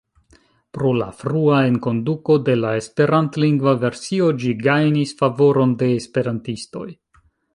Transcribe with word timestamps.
Pro 0.77 0.93
la 0.99 1.09
frua 1.19 1.59
enkonduko 1.71 2.37
de 2.47 2.55
la 2.61 2.71
esperantlingva 2.79 3.75
versio 3.85 4.31
ĝi 4.45 4.55
gajnis 4.65 5.15
favoron 5.23 5.79
de 5.83 5.91
esperantistoj. 6.01 6.89